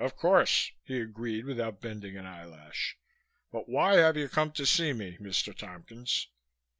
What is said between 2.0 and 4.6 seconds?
an eyelash. "But why have you come